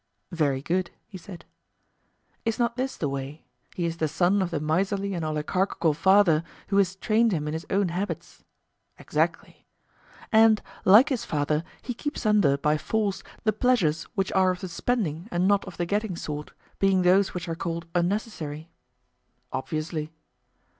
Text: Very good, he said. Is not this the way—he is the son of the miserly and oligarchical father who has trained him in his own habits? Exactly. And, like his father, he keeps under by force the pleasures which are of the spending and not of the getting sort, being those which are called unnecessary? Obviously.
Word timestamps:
Very 0.31 0.63
good, 0.63 0.89
he 1.05 1.19
said. 1.19 1.45
Is 2.43 2.57
not 2.57 2.75
this 2.75 2.97
the 2.97 3.07
way—he 3.07 3.85
is 3.85 3.97
the 3.97 4.07
son 4.07 4.41
of 4.41 4.49
the 4.49 4.59
miserly 4.59 5.13
and 5.13 5.23
oligarchical 5.23 5.93
father 5.93 6.43
who 6.69 6.77
has 6.77 6.95
trained 6.95 7.31
him 7.31 7.47
in 7.47 7.53
his 7.53 7.67
own 7.69 7.89
habits? 7.89 8.43
Exactly. 8.97 9.67
And, 10.31 10.59
like 10.85 11.09
his 11.09 11.23
father, 11.23 11.63
he 11.83 11.93
keeps 11.93 12.25
under 12.25 12.57
by 12.57 12.79
force 12.79 13.21
the 13.43 13.53
pleasures 13.53 14.05
which 14.15 14.31
are 14.31 14.49
of 14.49 14.61
the 14.61 14.69
spending 14.69 15.27
and 15.31 15.47
not 15.47 15.63
of 15.65 15.77
the 15.77 15.85
getting 15.85 16.15
sort, 16.15 16.53
being 16.79 17.03
those 17.03 17.35
which 17.35 17.47
are 17.47 17.53
called 17.53 17.85
unnecessary? 17.93 18.71
Obviously. 19.53 20.11